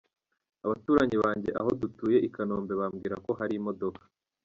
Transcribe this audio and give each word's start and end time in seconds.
Abaturanyi 0.65 1.15
banjye 1.23 1.49
aho 1.59 1.69
dutuye 1.81 2.17
i 2.27 2.29
Kanombe 2.35 2.73
bambwiraga 2.79 3.19
ko 3.27 3.31
hari 3.39 3.53
imodoka. 3.59 4.03